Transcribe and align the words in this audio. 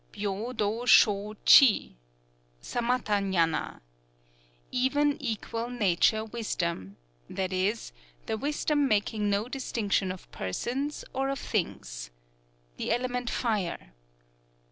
Byō 0.13 0.53
dō 0.55 0.81
shō 0.87 1.35
chi 1.45 1.93
(Samatâ 2.59 3.21
gñâna), 3.23 3.81
"Even 4.71 5.15
equal 5.21 5.69
nature 5.69 6.25
wisdom," 6.25 6.95
that 7.29 7.53
is, 7.53 7.91
the 8.25 8.35
wisdom 8.35 8.87
making 8.87 9.29
no 9.29 9.47
distinction 9.47 10.11
of 10.11 10.31
persons 10.31 11.05
or 11.13 11.29
of 11.29 11.37
things. 11.37 12.09
The 12.77 12.91
element 12.91 13.29
Fire. 13.29 13.93